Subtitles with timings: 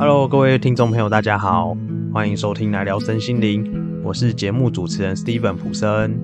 [0.00, 1.76] Hello，各位听众朋友，大家好，
[2.10, 3.70] 欢迎收听来聊身心灵，
[4.02, 6.18] 我是节目主持人 Steven 普森。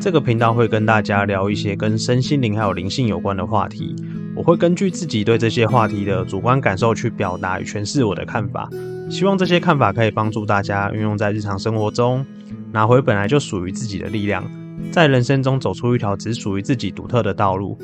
[0.00, 3.94] 这个频道会跟大家聊一些跟身心灵还有灵性有关的话题，
[4.34, 8.66] 我会根据自己对这些话题的主观感受去表达与诠释我的看法，
[9.10, 12.24] 希望这些看法可以帮助大家运用在日常生活中，
[12.72, 14.42] 拿回本来就属于自己的力量，
[14.90, 17.76] 在人生中走出一条只属于自己独特的道路。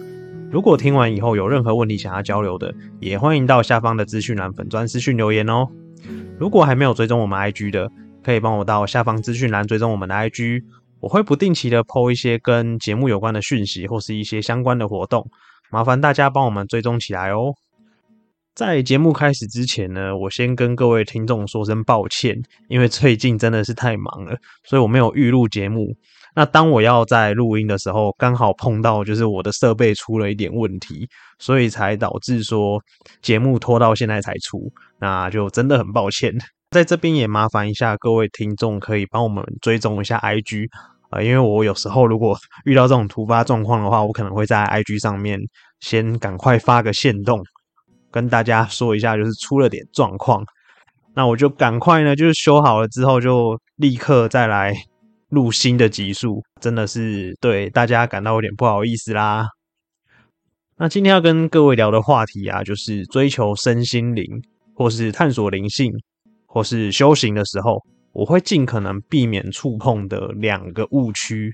[0.50, 5.66] 如果听完以后有任何问题想要交流的，也欢迎到下方的资讯栏粉专私讯留言哦。
[6.38, 7.91] 如果还没有追踪我们 IG 的，
[8.23, 10.62] 可以帮我到下方资讯栏追踪我们的 IG，
[11.01, 15.28] 我会不定期的 PO 一些跟节目有关的讯息或是一些相关的活动，
[15.70, 17.52] 麻烦大家帮我们追踪起来哦。
[18.54, 24.34] 在节目开始之前呢，我先跟各位听众说声抱歉，因为最近真的是太忙了，
[24.65, 25.95] 所以我没有预录节目。
[26.38, 32.78] 那当我要在录音的时候，刚好碰到就是我的设备出了一点问题，所以才导致说
[33.22, 34.70] 节目拖到现在才出，
[35.01, 36.30] 那就真的很抱歉。
[36.70, 40.68] 在这边也麻烦一下各位听众，可以帮我们追踪一下 IG
[41.09, 45.40] 啊，因为我有时候如果 遇到这种突发状况的话，我可能会在 IG 上面
[45.80, 47.40] 先赶快发个线动，
[48.10, 50.45] 跟大家说一下，就是出了点状况，
[51.15, 54.74] 那我就赶快呢，就是修好了之后就立刻再来。
[55.29, 59.46] 录新的集数真的是对大家感到有点不好意思啦。
[60.77, 64.25] 那今天要跟各位聊的话题啊，就是追求身心灵，
[64.75, 65.91] 或是探索灵性，
[66.47, 71.50] 或是修行的时候，我会尽可能避免触碰的两个误区。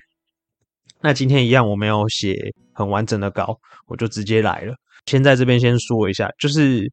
[1.01, 2.35] 那今天一样，我没有写
[2.73, 4.75] 很完整的稿，我就直接来了。
[5.05, 6.91] 先在这边先说一下，就是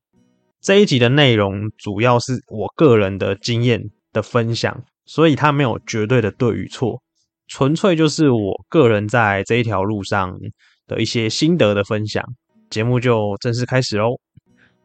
[0.61, 3.81] 这一集的内容主要是我个人的经验
[4.13, 4.83] 的分享。
[5.11, 7.03] 所以它没有绝对的对与错，
[7.49, 10.39] 纯粹就是我个人在这一条路上
[10.87, 12.25] 的一些心得的分享。
[12.71, 14.11] 节目就正式开始喽。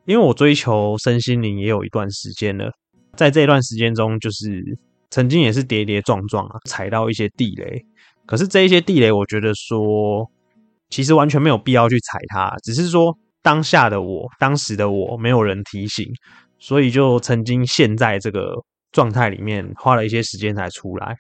[0.05, 2.71] 因为我追求身心灵也有一段时间了，
[3.15, 4.63] 在这一段时间中，就是
[5.11, 7.85] 曾经也是跌跌撞撞啊，踩到一些地雷。
[8.25, 10.27] 可是这一些地雷，我觉得说
[10.89, 16.03] 其实完全没有必要去踩它，只是说当下的我，当时的我没有人提醒，
[16.57, 18.55] 所以就曾经陷在这个。
[18.95, 21.13] 状态里面花了一些时间才出来。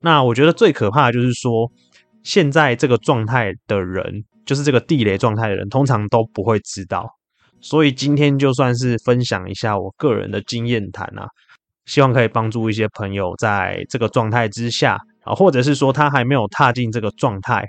[0.00, 1.66] 那我觉得最可怕的就是说，
[2.22, 7.08] 现在这个状态的人，就是这个地雷状态的人，通常都不会知道。
[7.62, 11.26] 所以今天就算是分享一下我个人的经验谈啊，
[11.86, 17.64] 希望可以帮助一些朋友在这个状态之下啊，或者是说他还没有踏进这个状态，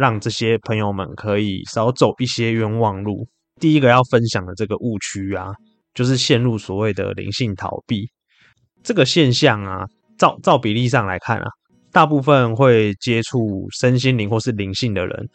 [0.00, 3.28] 让这些朋友们可以少走一些冤枉路。
[3.60, 5.52] 第一个要分享的这个误区啊，
[5.92, 8.08] 就是陷入所谓的灵性逃避。
[8.84, 11.48] 这个现象啊，照照比例上来看啊，
[11.90, 15.28] 大部分会接触身心灵或是灵性的人，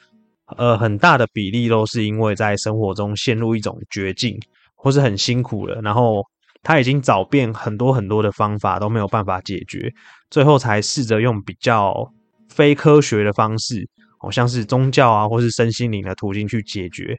[0.56, 4.40] 呃，很大的比例都是因为在生活中陷入一种绝境，
[4.76, 6.24] 或是很辛苦了，然后
[6.62, 9.92] 他已经找遍很多很多的方法都没有办法解决，
[10.30, 12.08] 最后才试着用比较
[12.50, 13.84] 非科学的方式，
[14.20, 17.18] 好像是宗教啊或是身心灵的途径去解决。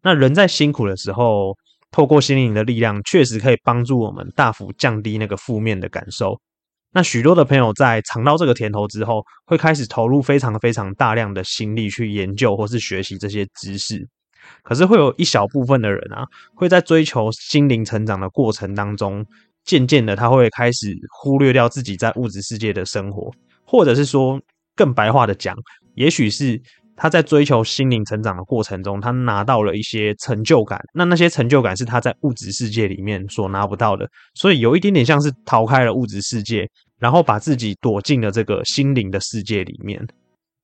[0.00, 1.56] 那人在辛苦的时候。
[1.92, 6.40] 透过心灵的力量，确实可以帮助我们大幅降低那个负面的感受。
[6.94, 14.04] 那许多的朋友在尝到这个甜头之后，会开始投入非常非常大量的心力去研究或是学习这些知识。
[14.62, 19.24] 可是会有一小部分的人啊，会在追求心灵成长的过程当中，
[19.64, 23.30] 渐渐的他会开始忽略掉自己在物质世界的生活，
[23.64, 24.40] 或者是说
[24.74, 25.54] 更白话的讲，
[25.94, 26.60] 也许是。
[27.02, 30.80] 他在追求心灵成长的过程中，他拿到了一些成就感。
[30.94, 36.64] 那那些成就感是他在物质世界里面所拿不到的，所以有一点点像是逃开了物质世界，
[37.00, 40.00] 然后把自己躲进了这个心灵的世界里面。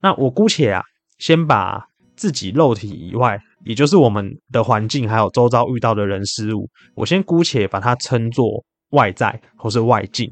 [0.00, 0.80] 那我姑且啊，
[1.18, 1.84] 先把
[2.14, 10.30] 自己肉体以外，也就是我们的环境还有周遭遇到的人事物，我先姑且把它称作外在或是外境。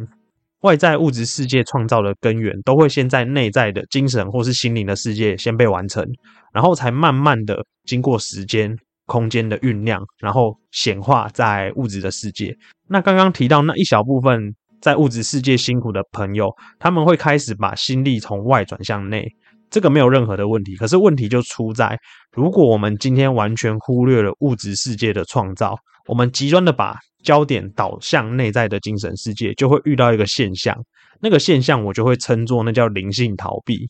[0.66, 6.04] 外在物质世界创造的根源，都会先在内在的精神或是心灵的世界先被完成，
[6.52, 8.76] 然后才慢慢的经过时间、
[9.06, 12.52] 空间的酝酿，然后显化在物质的世界。
[12.88, 19.24] 那刚刚提到那一小部分在物质世界辛苦的朋友，他们会开始把心力从外转向内，
[19.70, 20.74] 这个没有任何的问题。
[20.74, 21.96] 可是问题就出在，
[22.32, 30.76] 如果我们今天完全忽略了物质世界的创造，我们极端的把焦点导向内在的精神世界，就会遇到一个现象。
[31.20, 33.88] 那个现象我就会称作那叫灵性逃避。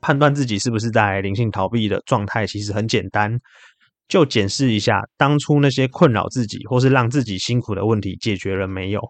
[0.00, 3.40] 判断自己是不是在灵性逃避的状态，其实很简单，
[4.08, 9.00] 就检视一下当初那些困扰自己或是让自己辛苦的问题解决了没有。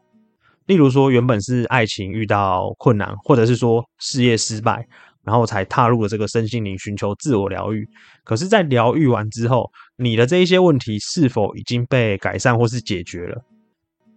[0.66, 4.86] 例如说，原本是爱情遇到困难，或者是说事业失败，
[5.26, 7.86] 然后才踏入了这个身心灵寻求自我疗愈。
[8.24, 13.44] 可是，在疗愈完之后，你的这一些问题是否已经被改善或是解决了？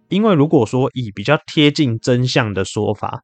[0.08, 3.20] 因为如果说以比较贴近真相的说法，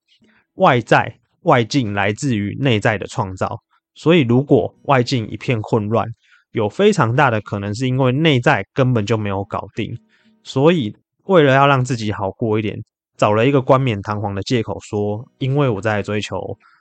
[0.54, 3.60] 外在外境来自于内在的创造，
[3.94, 6.06] 所以如果外境一片混乱，
[6.52, 9.96] 有非常大的可能是因为内在根本就没有搞定，
[10.42, 10.94] 所以
[11.24, 12.78] 为了要让自己好过一点，
[13.16, 16.36] 找了一个冠冕堂皇的借口说，因为我在追求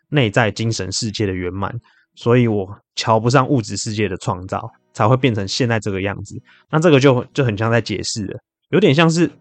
[0.10, 1.74] 内在精神世界的圆满，
[2.16, 6.42] 所以我瞧不上物质世界的创造，才会变成现在这个样子。
[6.69, 9.31] 那这个就就很像在解释了，有点像是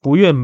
[0.00, 0.34] 不愿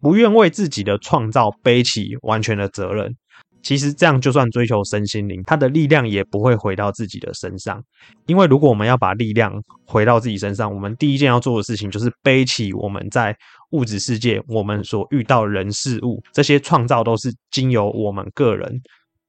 [0.00, 3.14] 不愿为自己的创造背起完全的责任。
[3.62, 7.78] 其实这样就算追求身心灵，它的力量也不会回到自己的身上。
[8.24, 9.52] 因为如果我们要把力量
[9.84, 13.36] 回到自己身上，我们第一件要做的事情就是背起我们在
[13.72, 18.80] 物质世界我们所遇到人事物这些创造都是经由我们个人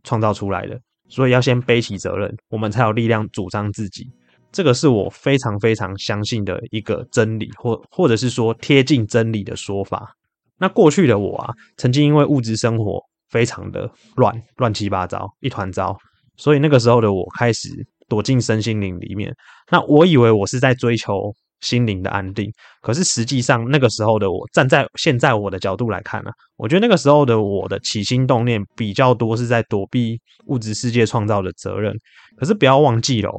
[0.03, 4.07] 创造出来的，所以要先背起责任，我们才有力量主张自己。
[4.51, 10.13] 这个是我非常非常相信的一个真理，或或者是说贴近真理的说法。
[10.57, 15.97] 那过去的我啊，曾经因为物质生活非常的乱，乱七八糟，一团糟，
[16.35, 17.69] 所以那个时候的我开始
[18.09, 19.33] 躲进身心灵里面。
[19.71, 31.95] 那我以为我是在追求心灵的安定，可是实际上那个时候的我，站在现在我的角度来看呢，我觉得那个时候的我的起心动念比较多是在躲避物质世界创造的责任。
[32.37, 33.31] 可是不要忘记了。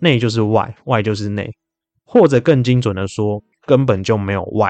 [0.00, 1.48] 内就是外，外就是内，
[2.04, 4.68] 或者更精准的说，根本就没有外。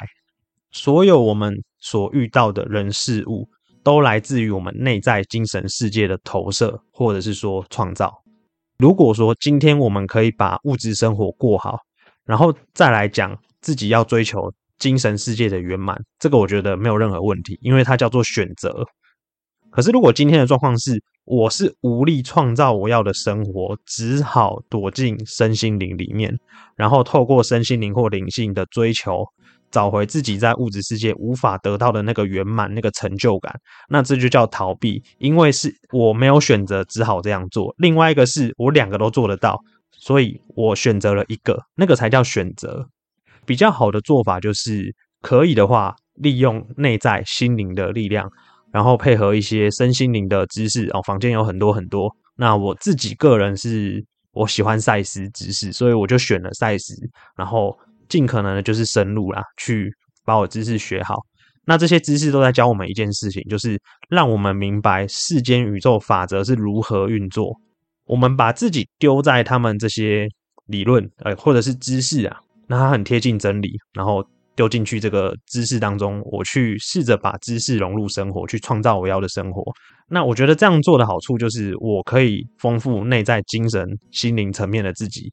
[0.73, 3.49] 所有我们所遇到的人事物，
[3.83, 8.12] 都来自于我们内在精神世界的投射，或者是说创造。
[8.77, 11.79] 如果说今天我们可以把物质生活过好，
[12.24, 18.84] 然后再来讲自己要追求精神世界的圆满，这个我觉得没有任何问题，因为它叫做选择。
[19.70, 26.36] 可是如果今天的状况是，我是无力创造我要的生活，只好躲进身心灵里面，
[26.76, 29.24] 然后透过身心灵或灵性的追求，
[29.70, 33.54] 找回自己在物质世界无法得到的那个圆满、那个成就感。
[33.88, 37.74] 那这就叫逃避，因为是我没有选择，只好这样做。
[37.78, 39.58] 另外一个是我两个都做得到，
[39.99, 42.89] 所以我选择了一个，那个才叫选择。
[43.44, 48.31] 比较好的做法就是，可以的话，利用内在心灵的力量。
[48.73, 52.11] 然后配合一些身心灵的知识哦，房间有很多很多。
[52.37, 54.03] 那我自己个人是
[54.33, 56.94] 我喜欢赛斯知识，所以我就选了赛斯，
[57.37, 57.79] 然后
[58.09, 59.94] 尽可能的就是深入啦，去
[60.25, 61.17] 把我知识学好。
[61.67, 63.79] 那这些知识都在教我们一件事情，就是
[64.09, 67.55] 让我们明白世间宇宙法则是如何运作。
[68.06, 70.28] 我们把自己丢在他们这些
[70.66, 74.25] 理论呃或者是知识啊，那它很贴近真理，然后。
[74.54, 79.64] 丢进去这个知识当中，我去试着把知识融入生活，去创造我要的生活。
[80.10, 85.32] 那我觉得这样做的好处就是，我可以丰富内在精神、心灵层面的自己，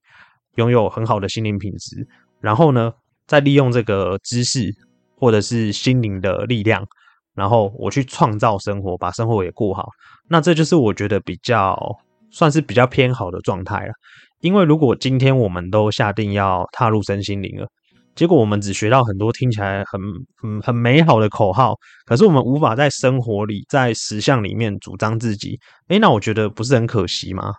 [0.55, 2.07] 拥有很好的心灵品质。
[2.39, 2.93] 然后呢，
[3.27, 4.73] 再利用这个知识
[5.17, 6.87] 或者是心灵的力量，
[7.35, 9.89] 然后我去创造生活，把生活也过好。
[10.29, 11.77] 那这就是我觉得比较
[12.31, 13.93] 算是比较偏好的状态了。
[14.41, 17.67] 因为如果今天我们都下定要踏入身心灵了。
[18.15, 20.01] 结果我们只学到很多听起来很
[20.41, 21.73] 很很美好的口号，
[22.05, 25.57] 可是我们无法在生活里、在实相里面主张自己。
[25.87, 27.53] 诶，那我觉得不是很可惜吗？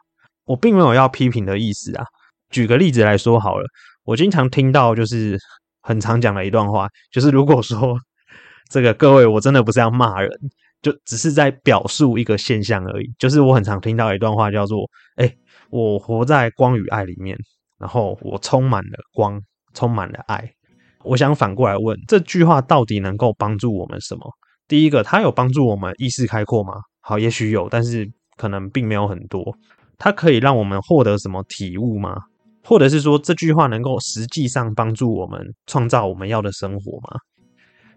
[0.44, 2.04] 我并没有要批评的意思啊。
[2.50, 3.64] 举个例子来说好了，
[4.04, 5.38] 我经常听到就是
[5.80, 7.96] 很常讲的一段话，就是如果说
[8.68, 10.30] 这个各位，我真的不是要骂人，
[10.82, 13.06] 就只是在表述一个现象而已。
[13.18, 14.78] 就是我很常听到一段话叫做
[15.16, 15.32] ：“哎，
[15.70, 17.36] 我活在光与爱里面，
[17.78, 19.40] 然后我充满了光。”
[19.72, 20.52] 充满了爱，
[21.04, 24.28] 我想反过来问这句话到底能够帮助我们什么？
[24.66, 26.72] 第一个，它有帮助我们意识开阔吗？
[26.98, 28.04] 好，也许有，但是
[28.36, 29.56] 可能并没有很多。
[29.96, 32.16] 它可以让我们获得什么体悟吗？
[32.64, 37.20] 或者是说这句话能够实际上帮助我们创造我们要的生活吗？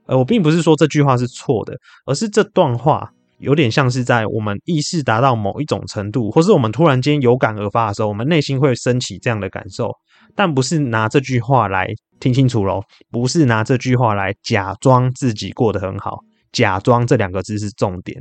[0.05, 1.74] 呃，我并不是说这句话是错的，
[2.05, 9.91] 而是这段话有点像是在我们意识达到某一种程度，或是我们突然间有感而发的时候，我们内心会升起这样的感受。
[10.36, 11.88] 但不是拿这句话来
[12.19, 12.81] 听清楚喽，
[13.12, 16.19] 不是拿这句话来假装自己过得很好，
[16.51, 18.19] 假装这两个字是重点。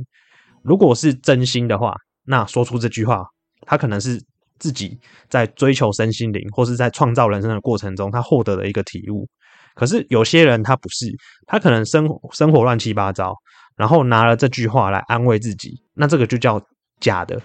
[0.61, 3.25] 如果是真心的话，那说出这句话，
[3.65, 4.21] 他可能是
[4.59, 4.97] 自己
[5.29, 9.27] 在追求身心灵，或是在创造人生的过程中，他获得的一个体悟。
[9.75, 11.07] 可是有些人他不是，
[11.47, 13.35] 他可能生生活乱七八糟，
[13.75, 16.61] 然后拿了这句话来安慰自己，那这个就叫
[16.99, 17.41] 假的，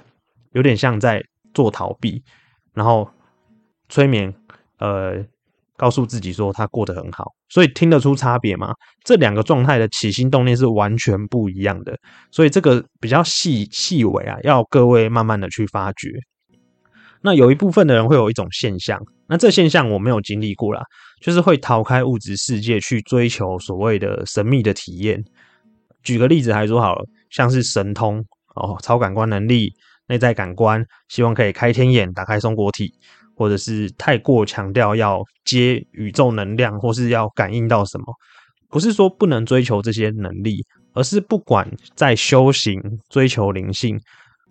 [0.52, 1.22] 有点像在
[1.54, 2.22] 做逃避，
[2.74, 3.10] 然后
[3.88, 4.34] 催眠。
[4.80, 5.24] 呃，
[5.76, 8.72] 告诉自己说他过得很好，所以听得出差别吗？
[9.02, 11.98] 这两个状态的起心动念是完全不一样的，
[12.30, 16.10] 所以这个比较细细微啊，要各位慢慢的去发掘。
[17.22, 20.82] 那有一部分的人会有一种现象，那这现象我没有经历过啦，
[21.20, 25.22] 就是会逃开物质世界去追求所谓的神秘的体验。
[26.02, 29.70] 举个例子来说好了，像是神通哦，超感官能力、
[30.08, 32.90] 内在感官，希望可以开天眼、打开松果体，
[33.36, 38.04] 或者是太过强调要接宇宙能量，或是要感应到什么，
[38.70, 42.80] 不是说不能追求这些能力，而是不管在修行、
[43.10, 44.00] 追求灵性。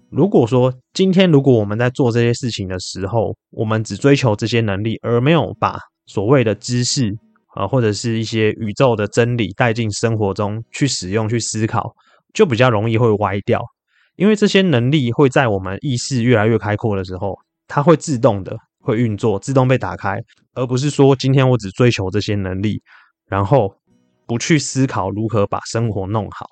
[0.10, 7.14] 如果说今天如果我们在做这些事情的时候，我们只追求这些能力，而没有把所谓的知识
[7.56, 11.94] 啊，或者是一些宇宙的真理带进生活中去使用、去思考，
[12.34, 13.62] 就比较容易会歪掉。
[14.16, 17.38] 因为这些能力会在我们意识越来越开阔的时候，
[17.68, 20.18] 它会自动的会运作，自动被打开，
[20.54, 22.82] 而不是说今天我只追求这些能力，
[23.28, 23.76] 然后
[24.26, 26.48] 不去思考如何把生活弄好，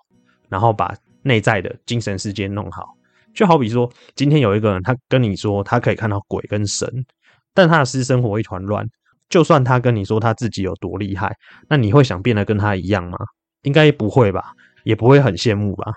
[0.49, 0.93] 然后把
[1.23, 2.83] 内在的精神世界弄好。
[3.35, 6.89] 就好比说，今天有一个人，他跟你说他可以看到鬼跟神，
[7.53, 8.85] 但他的私生活一团乱。
[9.27, 11.35] 就算他跟你说他自己有多厉害，
[11.67, 13.17] 那你会想变得跟他一样吗？
[13.63, 15.91] 应该不会吧，也不会很羡慕吧。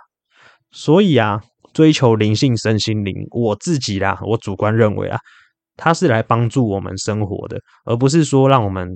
[0.73, 1.41] 所以啊，
[1.73, 5.19] 追求灵性身心灵，我自己啦，我主观认为啊，
[5.77, 8.89] 它是来帮助我们生活的，而不是说让我们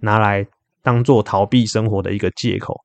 [0.00, 0.44] 拿来
[0.82, 2.76] 当做逃避生活的一个借口。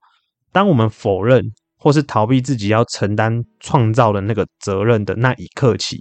[0.53, 1.43] 当我们否认。
[1.81, 5.97] 或是逃避自己要承担创造的那个责任的那一刻起，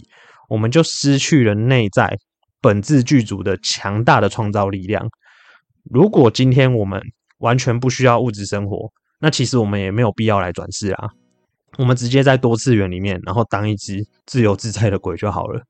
[0.50, 2.14] 我们就失去了内在
[2.60, 5.08] 本质剧组的强大的创造力量。
[5.90, 7.00] 如果今天我们
[7.38, 11.08] 完全不需要物质生活，那其实我们也没有必要来转世啊。
[11.78, 15.62] 我们直接在多次元里面，然后当一只自由自在的鬼就好了。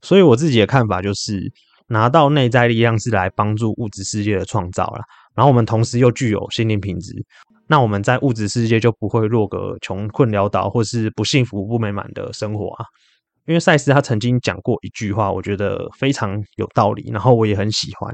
[0.00, 1.52] 所以我自己的看法就是，
[1.88, 5.02] 拿到内在力量是来帮助物质世界的创造了，
[5.36, 7.14] 然后我们同时又具有心灵品质。
[7.68, 12.84] 那我们在物质世界就不会落个穷困潦倒或是不幸福不美满的生活啊。
[13.46, 18.12] 因为赛斯他曾经讲过一句话，我觉得非常有道理，然后我也很喜欢。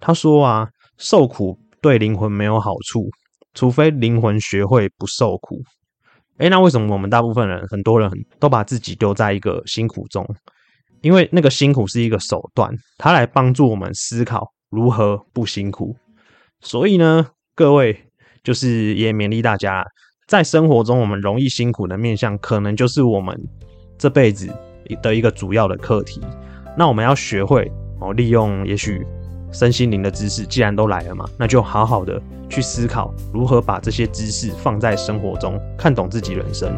[0.00, 0.66] 他说啊，
[0.98, 3.08] 受苦对灵魂没有好处，
[3.54, 5.60] 除非灵魂学会不受苦。
[6.38, 8.10] 诶，那为什么我们大部分人很多人
[8.40, 10.26] 都把自己丢在一个辛苦中？
[11.00, 15.96] 因为那个辛苦是一个手段，它来帮助我们思考如何不辛苦。
[16.62, 18.04] 所以呢，各位。
[18.44, 19.86] 就是也勉励大家，
[20.26, 23.40] 在生活中我们容易辛苦的面向，可能就是我们
[23.96, 24.52] 这辈子
[25.00, 26.20] 的一个主要的课题。
[26.76, 29.06] 那我们要学会哦，利用也许
[29.52, 36.76] 身心灵的知识，既然都来了嘛，那就好好的去思考如何把这些知识放在生活中，看懂自己人生。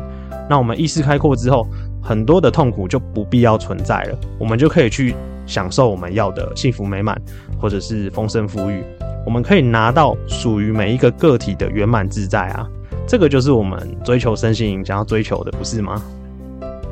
[0.50, 1.66] 那我们意识开阔之后，
[2.02, 5.14] 很多的痛苦就不必要存在了，我们就可以去
[5.46, 7.18] 享受我们要的幸福美满，
[7.58, 8.84] 或者是丰盛富裕。
[9.24, 12.68] 我们可以拿到属于每一个个体的圆满自在啊，
[13.06, 16.02] 这个就是我们追求身心灵想要追求的，不是吗？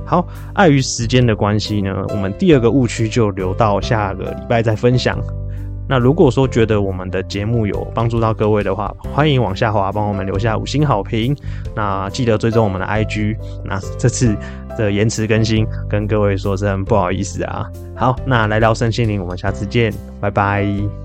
[0.05, 5.19] 好，碍于时间的关系呢，我们第二个误区就留到下个礼拜再分享。
[5.89, 11.37] 那如果说觉得我们的节目有帮助到各位的话，欢迎往下滑帮我们留下五星好评。
[11.75, 13.37] 那记得追踪我们的 IG。
[13.65, 14.35] 那这次
[14.79, 17.71] 的延迟更新，跟各位说声不好意思啊。
[17.97, 21.02] 好，那来聊身心灵，我们下次见，拜拜。